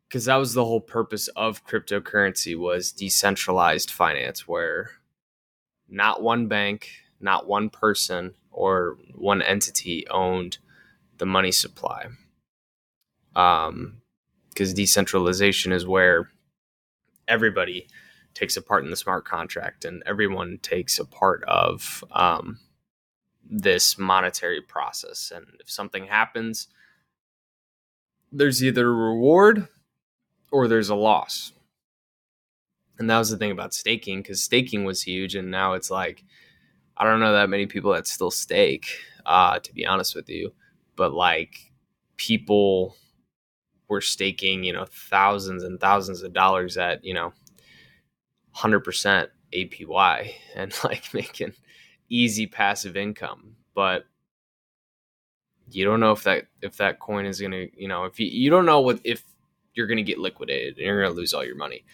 Because 0.08 0.26
that 0.26 0.36
was 0.36 0.52
the 0.52 0.64
whole 0.64 0.80
purpose 0.80 1.28
of 1.28 1.66
cryptocurrency 1.66 2.56
was 2.56 2.92
decentralized 2.92 3.90
finance 3.90 4.46
where 4.46 4.90
not 5.88 6.22
one 6.22 6.46
bank 6.46 6.90
not 7.20 7.46
one 7.46 7.70
person 7.70 8.34
or 8.50 8.96
one 9.14 9.40
entity 9.42 10.06
owned 10.08 10.58
the 11.18 11.26
money 11.26 11.52
supply. 11.52 12.06
Um 13.34 13.98
because 14.50 14.74
decentralization 14.74 15.72
is 15.72 15.86
where 15.86 16.30
everybody 17.26 17.88
takes 18.34 18.56
a 18.56 18.62
part 18.62 18.84
in 18.84 18.90
the 18.90 18.96
smart 18.96 19.24
contract 19.24 19.84
and 19.84 20.02
everyone 20.06 20.58
takes 20.62 20.98
a 20.98 21.04
part 21.04 21.42
of 21.44 22.02
um, 22.12 22.58
this 23.48 23.98
monetary 23.98 24.60
process 24.60 25.32
and 25.34 25.46
if 25.60 25.70
something 25.70 26.06
happens 26.06 26.68
there's 28.32 28.64
either 28.64 28.88
a 28.88 28.92
reward 28.92 29.68
or 30.50 30.66
there's 30.66 30.88
a 30.88 30.94
loss. 30.94 31.52
And 32.98 33.08
that 33.10 33.18
was 33.18 33.30
the 33.30 33.36
thing 33.36 33.50
about 33.50 33.74
staking 33.74 34.22
because 34.22 34.42
staking 34.42 34.84
was 34.84 35.02
huge, 35.02 35.34
and 35.34 35.50
now 35.50 35.74
it's 35.74 35.90
like 35.90 36.24
I 36.96 37.04
don't 37.04 37.20
know 37.20 37.32
that 37.32 37.50
many 37.50 37.66
people 37.66 37.92
that 37.92 38.06
still 38.06 38.30
stake, 38.30 38.86
uh, 39.26 39.58
to 39.58 39.74
be 39.74 39.86
honest 39.86 40.14
with 40.14 40.28
you, 40.28 40.52
but 40.94 41.12
like 41.12 41.72
people 42.16 42.94
were 43.88 44.00
staking, 44.00 44.62
you 44.62 44.72
know, 44.72 44.86
thousands 44.86 45.64
and 45.64 45.80
thousands 45.80 46.22
of 46.22 46.32
dollars 46.32 46.76
at 46.76 47.04
you 47.04 47.14
know, 47.14 47.32
hundred 48.52 48.80
percent 48.80 49.30
APY 49.52 50.32
and 50.54 50.74
like 50.84 51.12
making 51.14 51.54
easy 52.08 52.46
passive 52.46 52.96
income, 52.96 53.56
but 53.74 54.04
you 55.70 55.84
don't 55.84 56.00
know 56.00 56.12
if 56.12 56.24
that 56.24 56.46
if 56.60 56.76
that 56.76 56.98
coin 56.98 57.24
is 57.24 57.40
gonna 57.40 57.66
you 57.74 57.88
know 57.88 58.04
if 58.04 58.20
you 58.20 58.26
you 58.26 58.50
don't 58.50 58.66
know 58.66 58.80
what 58.80 59.00
if 59.04 59.24
you're 59.74 59.86
going 59.86 59.98
to 59.98 60.02
get 60.02 60.18
liquidated 60.18 60.76
and 60.76 60.86
you're 60.86 61.02
going 61.02 61.12
to 61.12 61.18
lose 61.18 61.32
all 61.34 61.44
your 61.44 61.56
money. 61.56 61.84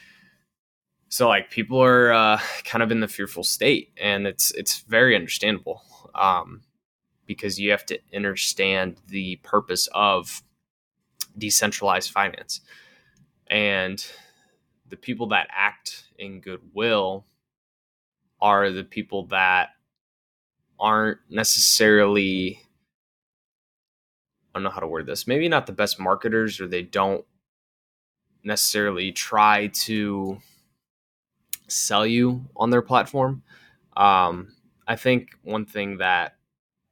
So 1.08 1.28
like 1.28 1.50
people 1.50 1.82
are 1.82 2.12
uh, 2.12 2.40
kind 2.64 2.82
of 2.82 2.90
in 2.90 3.00
the 3.00 3.08
fearful 3.08 3.44
state, 3.44 3.92
and 4.00 4.26
it's 4.26 4.50
it's 4.52 4.80
very 4.80 5.16
understandable 5.16 5.82
um, 6.14 6.62
because 7.26 7.58
you 7.58 7.70
have 7.70 7.86
to 7.86 7.98
understand 8.14 8.96
the 9.08 9.36
purpose 9.36 9.88
of 9.94 10.42
decentralized 11.38 12.10
finance, 12.10 12.60
and 13.46 14.04
the 14.88 14.96
people 14.96 15.28
that 15.28 15.48
act 15.50 16.04
in 16.18 16.40
goodwill 16.40 17.26
are 18.40 18.70
the 18.70 18.84
people 18.84 19.26
that 19.26 19.70
aren't 20.78 21.18
necessarily 21.28 22.60
I 24.54 24.58
don't 24.58 24.64
know 24.64 24.70
how 24.70 24.80
to 24.80 24.86
word 24.86 25.06
this. 25.06 25.26
Maybe 25.26 25.48
not 25.48 25.66
the 25.66 25.72
best 25.72 26.00
marketers, 26.00 26.60
or 26.60 26.66
they 26.66 26.82
don't 26.82 27.24
necessarily 28.42 29.12
try 29.12 29.68
to 29.68 30.38
sell 31.68 32.06
you 32.06 32.46
on 32.56 32.70
their 32.70 32.82
platform. 32.82 33.42
Um, 33.96 34.54
I 34.86 34.96
think 34.96 35.28
one 35.42 35.66
thing 35.66 35.98
that 35.98 36.36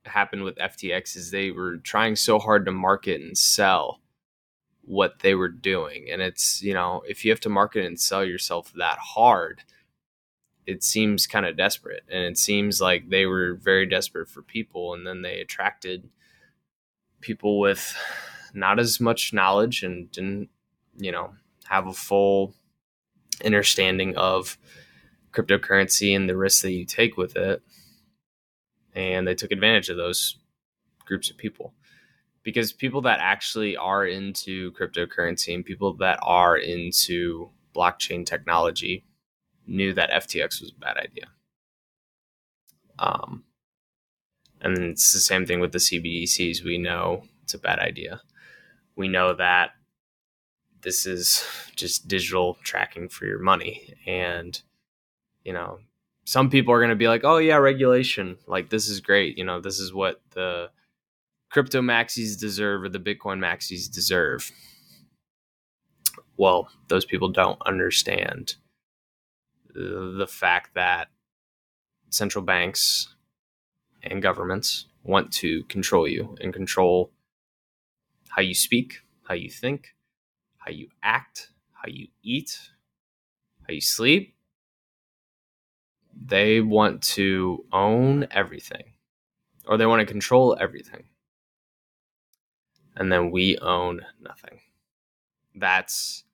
happened 0.04 0.44
with 0.44 0.56
FTX 0.56 1.16
is 1.16 1.30
they 1.30 1.50
were 1.50 1.78
trying 1.78 2.14
so 2.14 2.38
hard 2.38 2.66
to 2.66 2.72
market 2.72 3.20
and 3.20 3.36
sell 3.36 4.00
what 4.86 5.18
they 5.20 5.34
were 5.34 5.48
doing. 5.48 6.06
And 6.10 6.22
it's, 6.22 6.62
you 6.62 6.72
know, 6.72 7.02
if 7.06 7.24
you 7.24 7.30
have 7.30 7.40
to 7.40 7.48
market 7.48 7.84
and 7.84 8.00
sell 8.00 8.24
yourself 8.24 8.72
that 8.74 8.98
hard, 8.98 9.62
it 10.66 10.82
seems 10.82 11.26
kind 11.26 11.44
of 11.44 11.56
desperate. 11.56 12.04
And 12.10 12.24
it 12.24 12.38
seems 12.38 12.80
like 12.80 13.10
they 13.10 13.26
were 13.26 13.54
very 13.54 13.86
desperate 13.86 14.28
for 14.28 14.42
people. 14.42 14.94
And 14.94 15.06
then 15.06 15.22
they 15.22 15.40
attracted 15.40 16.08
people 17.20 17.58
with 17.58 17.96
not 18.54 18.78
as 18.78 19.00
much 19.00 19.32
knowledge 19.32 19.82
and 19.82 20.10
didn't 20.10 20.48
you 20.98 21.12
know, 21.12 21.34
have 21.66 21.86
a 21.86 21.92
full 21.92 22.54
understanding 23.44 24.16
of 24.16 24.58
cryptocurrency 25.32 26.16
and 26.16 26.28
the 26.28 26.36
risks 26.36 26.62
that 26.62 26.72
you 26.72 26.84
take 26.84 27.16
with 27.16 27.36
it. 27.36 27.62
And 28.94 29.26
they 29.26 29.34
took 29.34 29.52
advantage 29.52 29.90
of 29.90 29.96
those 29.96 30.38
groups 31.04 31.30
of 31.30 31.36
people 31.36 31.74
because 32.46 32.72
people 32.72 33.00
that 33.00 33.18
actually 33.20 33.76
are 33.76 34.06
into 34.06 34.70
cryptocurrency 34.74 35.52
and 35.52 35.64
people 35.64 35.94
that 35.94 36.16
are 36.22 36.56
into 36.56 37.50
blockchain 37.74 38.24
technology 38.24 39.04
knew 39.66 39.92
that 39.92 40.12
FTX 40.12 40.60
was 40.60 40.70
a 40.70 40.80
bad 40.80 40.96
idea. 40.96 41.24
Um, 43.00 43.42
and 44.60 44.78
it's 44.78 45.12
the 45.12 45.18
same 45.18 45.44
thing 45.44 45.58
with 45.58 45.72
the 45.72 45.78
CBDCs. 45.78 46.62
We 46.62 46.78
know 46.78 47.24
it's 47.42 47.54
a 47.54 47.58
bad 47.58 47.80
idea. 47.80 48.20
We 48.94 49.08
know 49.08 49.34
that 49.34 49.70
this 50.82 51.04
is 51.04 51.44
just 51.74 52.06
digital 52.06 52.58
tracking 52.62 53.08
for 53.08 53.26
your 53.26 53.40
money 53.40 53.92
and 54.06 54.62
you 55.42 55.52
know 55.52 55.80
some 56.24 56.48
people 56.48 56.72
are 56.72 56.78
going 56.78 56.90
to 56.90 56.94
be 56.94 57.08
like 57.08 57.22
oh 57.24 57.38
yeah 57.38 57.56
regulation 57.56 58.36
like 58.46 58.70
this 58.70 58.88
is 58.88 59.00
great 59.00 59.36
you 59.36 59.42
know 59.42 59.60
this 59.60 59.80
is 59.80 59.92
what 59.92 60.20
the 60.30 60.70
crypto 61.56 61.80
maxis 61.80 62.38
deserve 62.38 62.82
or 62.82 62.88
the 62.90 62.98
bitcoin 62.98 63.38
maxis 63.38 63.90
deserve 63.90 64.52
well 66.36 66.68
those 66.88 67.06
people 67.06 67.30
don't 67.30 67.58
understand 67.64 68.56
the 69.74 70.26
fact 70.28 70.74
that 70.74 71.08
central 72.10 72.44
banks 72.44 73.14
and 74.02 74.20
governments 74.22 74.86
want 75.02 75.32
to 75.32 75.62
control 75.64 76.06
you 76.06 76.36
and 76.42 76.52
control 76.52 77.10
how 78.28 78.42
you 78.42 78.54
speak 78.54 79.00
how 79.26 79.34
you 79.34 79.48
think 79.50 79.96
how 80.66 80.72
you 80.72 80.88
act, 81.02 81.50
how 81.72 81.88
you 81.88 82.08
eat, 82.22 82.58
how 83.66 83.72
you 83.72 83.80
sleep. 83.80 84.34
they 86.18 86.60
want 86.62 87.02
to 87.02 87.64
own 87.72 88.26
everything 88.30 88.84
or 89.68 89.76
they 89.76 89.86
want 89.86 90.00
to 90.00 90.06
control 90.12 90.56
everything. 90.58 91.04
And 92.96 93.12
then 93.12 93.30
we 93.30 93.58
own 93.58 94.00
nothing. 94.20 94.60
That's 95.54 96.24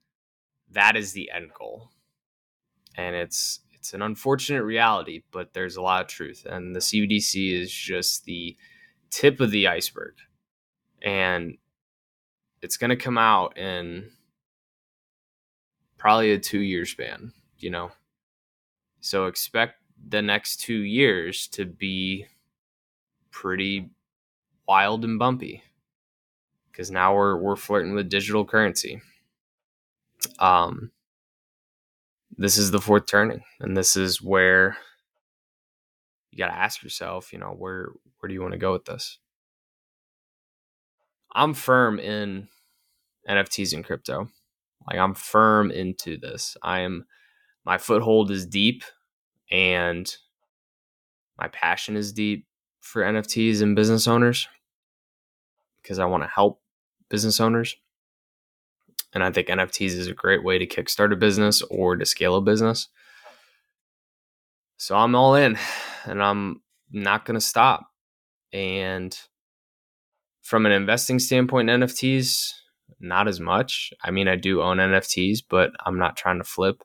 that 0.70 0.96
is 0.96 1.12
the 1.12 1.30
end 1.30 1.50
goal. 1.58 1.90
And 2.96 3.16
it's 3.16 3.60
it's 3.72 3.94
an 3.94 4.02
unfortunate 4.02 4.62
reality, 4.62 5.22
but 5.32 5.54
there's 5.54 5.76
a 5.76 5.82
lot 5.82 6.02
of 6.02 6.06
truth. 6.06 6.46
And 6.48 6.74
the 6.74 6.80
CBDC 6.80 7.60
is 7.60 7.72
just 7.72 8.24
the 8.24 8.56
tip 9.10 9.40
of 9.40 9.50
the 9.50 9.66
iceberg. 9.66 10.14
And 11.02 11.58
it's 12.62 12.76
going 12.76 12.90
to 12.90 12.96
come 12.96 13.18
out 13.18 13.58
in 13.58 14.10
probably 15.98 16.30
a 16.30 16.38
two 16.38 16.60
year 16.60 16.86
span, 16.86 17.32
you 17.58 17.70
know? 17.70 17.90
So 19.00 19.26
expect 19.26 19.80
the 20.08 20.22
next 20.22 20.58
two 20.58 20.82
years 20.82 21.48
to 21.48 21.64
be 21.64 22.26
pretty 23.32 23.90
wild 24.68 25.04
and 25.04 25.18
bumpy 25.18 25.64
because 26.72 26.90
now 26.90 27.14
we're 27.14 27.36
we're 27.36 27.56
flirting 27.56 27.94
with 27.94 28.08
digital 28.08 28.44
currency. 28.44 29.00
Um, 30.38 30.90
this 32.36 32.56
is 32.56 32.70
the 32.70 32.80
fourth 32.80 33.06
turning, 33.06 33.42
and 33.60 33.76
this 33.76 33.94
is 33.94 34.22
where 34.22 34.76
you 36.30 36.38
got 36.38 36.48
to 36.48 36.58
ask 36.58 36.82
yourself, 36.82 37.32
you 37.32 37.38
know, 37.38 37.54
where 37.56 37.90
where 38.18 38.28
do 38.28 38.34
you 38.34 38.40
want 38.40 38.52
to 38.52 38.58
go 38.58 38.72
with 38.72 38.86
this? 38.86 39.18
I'm 41.34 41.54
firm 41.54 41.98
in 41.98 42.48
NFTs 43.28 43.74
and 43.74 43.84
crypto. 43.84 44.28
Like 44.88 44.98
I'm 44.98 45.14
firm 45.14 45.70
into 45.70 46.16
this. 46.16 46.56
I 46.62 46.80
am 46.80 47.06
my 47.64 47.78
foothold 47.78 48.30
is 48.30 48.46
deep 48.46 48.82
and 49.50 50.12
my 51.38 51.48
passion 51.48 51.96
is 51.96 52.12
deep 52.12 52.46
for 52.80 53.02
NFTs 53.02 53.62
and 53.62 53.76
business 53.76 54.08
owners 54.08 54.48
because 55.82 55.98
I 55.98 56.06
want 56.06 56.22
to 56.24 56.28
help 56.28 56.61
business 57.12 57.40
owners. 57.40 57.76
And 59.12 59.22
I 59.22 59.30
think 59.30 59.48
NFTs 59.48 59.90
is 59.90 60.06
a 60.08 60.14
great 60.14 60.42
way 60.42 60.58
to 60.58 60.66
kickstart 60.66 61.12
a 61.12 61.16
business 61.16 61.60
or 61.60 61.94
to 61.94 62.06
scale 62.06 62.36
a 62.36 62.40
business. 62.40 62.88
So 64.78 64.96
I'm 64.96 65.14
all 65.14 65.34
in 65.34 65.58
and 66.06 66.22
I'm 66.22 66.62
not 66.90 67.26
going 67.26 67.38
to 67.38 67.46
stop. 67.46 67.86
And 68.54 69.16
from 70.40 70.64
an 70.64 70.72
investing 70.72 71.18
standpoint, 71.18 71.68
in 71.68 71.82
NFTs, 71.82 72.52
not 72.98 73.28
as 73.28 73.38
much. 73.38 73.92
I 74.02 74.10
mean, 74.10 74.26
I 74.26 74.36
do 74.36 74.62
own 74.62 74.78
NFTs, 74.78 75.40
but 75.50 75.70
I'm 75.84 75.98
not 75.98 76.16
trying 76.16 76.38
to 76.38 76.44
flip 76.44 76.82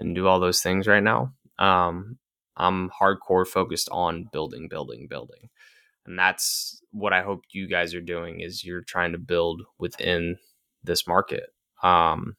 and 0.00 0.16
do 0.16 0.26
all 0.26 0.40
those 0.40 0.60
things 0.60 0.88
right 0.88 1.02
now. 1.02 1.32
Um, 1.60 2.18
I'm 2.56 2.90
hardcore 2.90 3.46
focused 3.46 3.88
on 3.92 4.28
building, 4.32 4.66
building, 4.68 5.06
building. 5.08 5.48
And 6.10 6.18
that's 6.18 6.82
what 6.90 7.12
I 7.12 7.22
hope 7.22 7.44
you 7.52 7.68
guys 7.68 7.94
are 7.94 8.00
doing 8.00 8.40
is 8.40 8.64
you're 8.64 8.82
trying 8.82 9.12
to 9.12 9.18
build 9.18 9.62
within 9.78 10.38
this 10.82 11.06
market. 11.06 11.50
Um, 11.84 12.36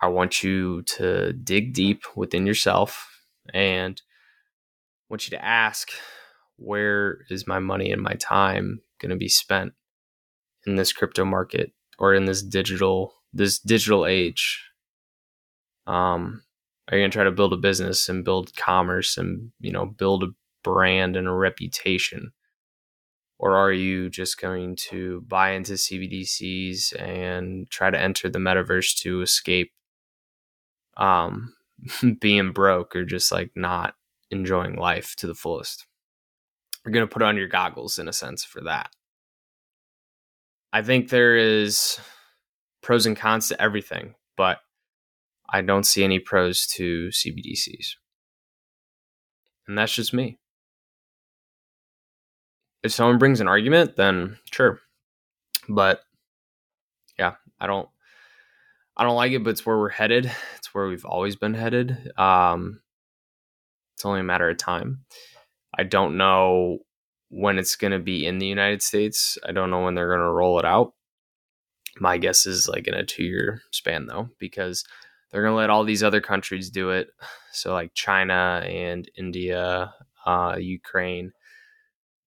I 0.00 0.06
want 0.06 0.44
you 0.44 0.82
to 0.82 1.32
dig 1.32 1.74
deep 1.74 2.04
within 2.14 2.46
yourself 2.46 3.20
and 3.52 4.00
I 4.00 5.04
want 5.10 5.26
you 5.28 5.36
to 5.36 5.44
ask 5.44 5.88
where 6.54 7.22
is 7.28 7.48
my 7.48 7.58
money 7.58 7.90
and 7.90 8.00
my 8.00 8.14
time 8.14 8.82
going 9.00 9.10
to 9.10 9.16
be 9.16 9.28
spent 9.28 9.72
in 10.66 10.76
this 10.76 10.92
crypto 10.92 11.24
market 11.24 11.72
or 11.98 12.14
in 12.14 12.26
this 12.26 12.42
digital 12.44 13.12
this 13.32 13.58
digital 13.58 14.06
age 14.06 14.62
um 15.88 16.42
are 16.88 16.96
you 16.96 17.02
going 17.02 17.10
to 17.10 17.14
try 17.14 17.24
to 17.24 17.32
build 17.32 17.52
a 17.52 17.56
business 17.56 18.08
and 18.08 18.24
build 18.24 18.54
commerce 18.56 19.18
and 19.18 19.50
you 19.60 19.72
know 19.72 19.84
build 19.84 20.22
a 20.22 20.28
brand 20.64 21.16
and 21.16 21.28
a 21.28 21.32
reputation 21.32 22.32
or 23.38 23.56
are 23.56 23.72
you 23.72 24.08
just 24.08 24.40
going 24.40 24.76
to 24.76 25.20
buy 25.28 25.50
into 25.50 25.74
CBDCs 25.74 26.98
and 27.00 27.68
try 27.70 27.90
to 27.90 28.00
enter 28.00 28.28
the 28.28 28.38
metaverse 28.38 28.96
to 29.02 29.22
escape 29.22 29.72
um 30.96 31.54
being 32.20 32.50
broke 32.52 32.96
or 32.96 33.04
just 33.04 33.30
like 33.30 33.50
not 33.54 33.94
enjoying 34.30 34.74
life 34.74 35.14
to 35.16 35.28
the 35.28 35.34
fullest 35.34 35.86
you're 36.84 36.92
going 36.92 37.06
to 37.06 37.12
put 37.12 37.22
on 37.22 37.36
your 37.36 37.48
goggles 37.48 37.98
in 37.98 38.08
a 38.08 38.12
sense 38.12 38.42
for 38.42 38.60
that 38.62 38.90
I 40.74 40.82
think 40.82 41.08
there 41.08 41.36
is 41.36 42.00
pros 42.82 43.06
and 43.06 43.16
cons 43.16 43.46
to 43.48 43.62
everything, 43.62 44.16
but 44.36 44.58
I 45.48 45.60
don't 45.60 45.86
see 45.86 46.02
any 46.02 46.18
pros 46.18 46.66
to 46.74 47.10
CBDCs. 47.10 47.94
And 49.68 49.78
that's 49.78 49.94
just 49.94 50.12
me. 50.12 50.40
If 52.84 52.92
someone 52.92 53.18
brings 53.18 53.40
an 53.40 53.48
argument, 53.48 53.96
then 53.96 54.38
sure. 54.52 54.80
But 55.68 56.02
yeah, 57.18 57.34
I 57.60 57.66
don't 57.66 57.88
I 58.96 59.02
don't 59.02 59.16
like 59.16 59.32
it, 59.32 59.42
but 59.42 59.50
it's 59.50 59.66
where 59.66 59.78
we're 59.78 59.88
headed. 59.88 60.30
It's 60.58 60.72
where 60.72 60.86
we've 60.86 61.04
always 61.04 61.34
been 61.34 61.54
headed. 61.54 62.12
Um 62.16 62.80
it's 63.94 64.04
only 64.04 64.20
a 64.20 64.24
matter 64.24 64.48
of 64.48 64.58
time. 64.58 65.04
I 65.76 65.84
don't 65.84 66.16
know 66.16 66.78
when 67.30 67.58
it's 67.58 67.76
going 67.76 67.92
to 67.92 67.98
be 67.98 68.26
in 68.26 68.38
the 68.38 68.46
United 68.46 68.82
States. 68.82 69.38
I 69.46 69.52
don't 69.52 69.70
know 69.70 69.82
when 69.82 69.94
they're 69.94 70.08
going 70.08 70.20
to 70.20 70.32
roll 70.32 70.58
it 70.58 70.64
out. 70.64 70.94
My 71.98 72.18
guess 72.18 72.46
is 72.46 72.68
like 72.68 72.86
in 72.86 72.94
a 72.94 73.04
two 73.04 73.24
year 73.24 73.60
span, 73.72 74.06
though, 74.06 74.28
because 74.38 74.84
they're 75.30 75.42
going 75.42 75.52
to 75.52 75.56
let 75.56 75.70
all 75.70 75.84
these 75.84 76.02
other 76.02 76.20
countries 76.20 76.70
do 76.70 76.90
it. 76.90 77.08
So, 77.52 77.72
like 77.72 77.94
China 77.94 78.62
and 78.66 79.08
India, 79.16 79.94
uh, 80.26 80.56
Ukraine, 80.58 81.32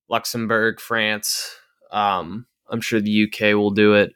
Luxembourg, 0.10 0.80
France. 0.80 1.56
Um, 1.92 2.46
I'm 2.70 2.82
sure 2.82 3.00
the 3.00 3.24
UK 3.24 3.56
will 3.56 3.72
do 3.72 3.94
it. 3.94 4.14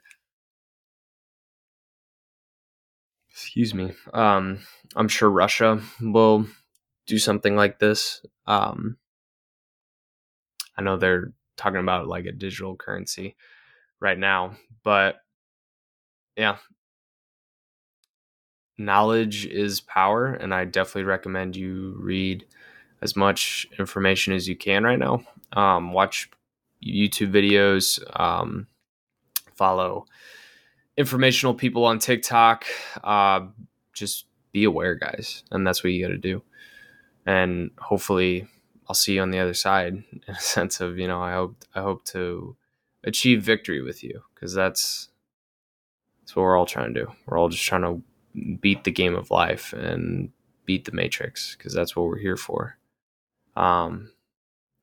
Excuse 3.32 3.74
me. 3.74 3.94
Um, 4.14 4.60
I'm 4.96 5.08
sure 5.08 5.30
Russia 5.30 5.82
will 6.02 6.46
do 7.08 7.18
something 7.18 7.56
like 7.56 7.80
this. 7.80 8.24
Um, 8.46 8.98
I 10.78 10.82
know 10.82 10.98
they're 10.98 11.34
talking 11.58 11.80
about 11.80 12.08
like 12.08 12.26
a 12.26 12.32
digital 12.32 12.76
currency 12.76 13.36
right 14.00 14.18
now, 14.18 14.58
but 14.84 15.18
yeah, 16.36 16.58
knowledge 18.78 19.46
is 19.46 19.82
power, 19.82 20.28
and 20.34 20.54
I 20.54 20.66
definitely 20.66 21.04
recommend 21.04 21.56
you 21.56 21.96
read 22.00 22.46
as 23.02 23.16
much 23.16 23.68
information 23.80 24.34
as 24.34 24.48
you 24.48 24.56
can 24.56 24.84
right 24.84 25.00
now. 25.00 25.24
Um, 25.54 25.94
watch 25.94 26.30
YouTube 26.86 27.32
videos, 27.32 28.00
um, 28.20 28.68
follow 29.56 30.06
informational 30.98 31.54
people 31.54 31.86
on 31.86 32.00
TikTok. 32.00 32.66
Uh, 33.04 33.48
just 33.94 34.26
be 34.52 34.64
aware, 34.64 34.96
guys, 34.96 35.44
and 35.52 35.66
that's 35.66 35.84
what 35.84 35.94
you 35.94 36.06
got 36.06 36.12
to 36.12 36.18
do. 36.18 36.42
And 37.26 37.72
hopefully, 37.78 38.48
I'll 38.88 38.96
see 38.96 39.16
you 39.16 39.22
on 39.22 39.32
the 39.32 39.40
other 39.40 39.54
side 39.54 39.94
in 40.12 40.22
a 40.28 40.40
sense 40.40 40.82
of 40.82 40.98
you 40.98 41.08
know 41.08 41.22
I 41.22 41.34
hope 41.34 41.56
I 41.76 41.82
hope 41.82 42.06
to 42.06 42.56
achieve 43.04 43.44
victory 43.44 43.82
with 43.82 44.04
you 44.04 44.22
because 44.34 44.54
that's 44.54 45.10
that's 46.22 46.36
what 46.36 46.44
we're 46.44 46.58
all 46.58 46.66
trying 46.66 46.94
to 46.94 47.06
do. 47.06 47.12
We're 47.26 47.38
all 47.38 47.50
just 47.50 47.64
trying 47.64 47.82
to 47.82 48.02
beat 48.62 48.84
the 48.84 48.92
game 48.92 49.16
of 49.16 49.32
life 49.32 49.74
and 49.74 50.32
beat 50.66 50.86
the 50.86 50.92
matrix 50.92 51.56
because 51.56 51.74
that's 51.74 51.96
what 51.96 52.06
we're 52.08 52.20
here 52.20 52.38
for. 52.38 52.78
Um, 53.56 54.12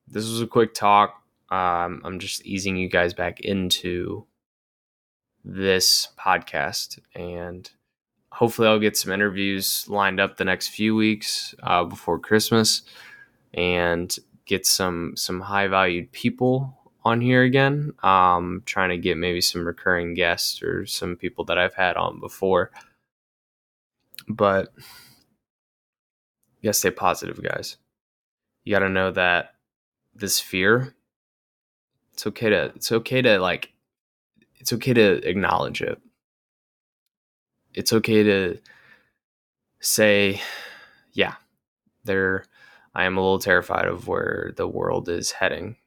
this 0.09 0.29
was 0.29 0.41
a 0.41 0.47
quick 0.47 0.73
talk. 0.73 1.21
Um, 1.49 2.01
I'm 2.03 2.19
just 2.19 2.45
easing 2.45 2.75
you 2.75 2.89
guys 2.89 3.13
back 3.13 3.39
into 3.39 4.25
this 5.43 6.09
podcast 6.19 6.99
and 7.15 7.69
hopefully 8.31 8.67
I'll 8.67 8.79
get 8.79 8.97
some 8.97 9.11
interviews 9.11 9.85
lined 9.87 10.19
up 10.19 10.37
the 10.37 10.45
next 10.45 10.69
few 10.69 10.95
weeks 10.95 11.55
uh, 11.63 11.83
before 11.83 12.19
Christmas 12.19 12.83
and 13.53 14.15
get 14.45 14.65
some 14.65 15.13
some 15.15 15.41
high 15.41 15.67
valued 15.67 16.11
people 16.11 16.77
on 17.03 17.21
here 17.21 17.43
again. 17.43 17.93
Um, 18.03 18.61
trying 18.65 18.89
to 18.89 18.97
get 18.97 19.17
maybe 19.17 19.41
some 19.41 19.65
recurring 19.65 20.13
guests 20.13 20.61
or 20.61 20.85
some 20.85 21.15
people 21.15 21.45
that 21.45 21.57
I've 21.57 21.75
had 21.75 21.97
on 21.97 22.19
before. 22.19 22.71
But 24.27 24.71
you 26.61 26.71
stay 26.73 26.91
positive, 26.91 27.41
guys. 27.41 27.77
You 28.63 28.75
gotta 28.75 28.89
know 28.89 29.11
that 29.11 29.55
this 30.19 30.39
fear, 30.39 30.95
it's 32.13 32.27
okay 32.27 32.49
to 32.49 32.65
it's 32.75 32.91
okay 32.91 33.21
to 33.21 33.39
like 33.39 33.73
it's 34.59 34.73
okay 34.73 34.93
to 34.93 35.27
acknowledge 35.27 35.81
it. 35.81 35.99
It's 37.73 37.93
okay 37.93 38.23
to 38.23 38.59
say, 39.79 40.41
yeah, 41.13 41.35
there 42.03 42.43
I 42.93 43.05
am 43.05 43.17
a 43.17 43.21
little 43.21 43.39
terrified 43.39 43.85
of 43.85 44.07
where 44.07 44.51
the 44.57 44.67
world 44.67 45.07
is 45.09 45.31
heading. 45.31 45.77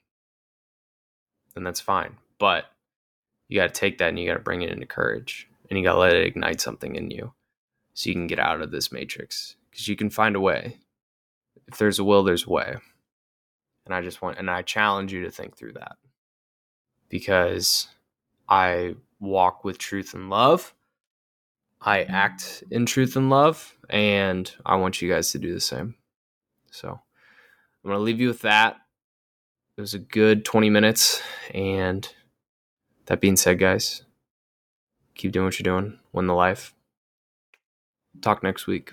And 1.55 1.67
that's 1.67 1.81
fine. 1.81 2.17
But 2.39 2.67
you 3.49 3.61
got 3.61 3.75
to 3.75 3.81
take 3.81 3.99
that 3.99 4.09
and 4.09 4.19
you 4.19 4.27
got 4.27 4.35
to 4.35 4.41
bring 4.41 4.63
it 4.63 4.71
into 4.71 4.87
courage 4.87 5.49
and 5.69 5.79
you 5.79 5.85
got 5.85 5.93
to 5.93 5.99
let 5.99 6.15
it 6.15 6.27
ignite 6.27 6.61
something 6.61 6.97
in 6.97 7.11
you 7.11 7.35
so 7.95 8.09
you 8.09 8.15
can 8.15 8.27
get 8.27 8.39
out 8.39 8.63
of 8.63 8.71
this 8.71 8.91
matrix 8.91 9.57
because 9.71 9.89
you 9.89 9.97
can 9.97 10.11
find 10.11 10.37
a 10.37 10.41
way. 10.41 10.79
If 11.69 11.79
there's 11.79 11.99
a 11.99 12.05
will, 12.05 12.23
there's 12.23 12.47
a 12.47 12.51
way. 12.51 12.77
And 13.85 13.95
I 13.95 14.01
just 14.01 14.23
want, 14.23 14.39
and 14.39 14.51
I 14.51 14.63
challenge 14.63 15.13
you 15.13 15.25
to 15.25 15.31
think 15.31 15.57
through 15.57 15.73
that 15.73 15.97
because 17.09 17.89
I 18.49 18.95
walk 19.21 19.65
with 19.65 19.79
truth 19.79 20.15
and 20.15 20.31
love. 20.31 20.75
I 21.81 22.01
mm-hmm. 22.01 22.15
act 22.15 22.65
in 22.71 22.87
truth 22.87 23.17
and 23.17 23.29
love, 23.29 23.77
and 23.91 24.51
I 24.65 24.77
want 24.77 25.03
you 25.03 25.11
guys 25.11 25.33
to 25.33 25.39
do 25.39 25.53
the 25.53 25.61
same. 25.61 25.97
So 26.71 26.89
I'm 26.89 27.89
going 27.89 27.97
to 27.97 28.03
leave 28.03 28.21
you 28.21 28.29
with 28.29 28.43
that. 28.43 28.77
It 29.77 29.81
was 29.81 29.95
a 29.95 29.99
good 29.99 30.45
20 30.45 30.71
minutes. 30.71 31.23
And 31.55 32.09
that 33.07 33.21
being 33.21 33.37
said, 33.37 33.59
guys, 33.59 34.05
keep 35.15 35.33
doing 35.33 35.47
what 35.47 35.59
you're 35.59 35.65
doing, 35.65 35.99
win 36.13 36.27
the 36.27 36.35
life. 36.35 36.75
Talk 38.21 38.43
next 38.43 38.67
week. 38.67 38.93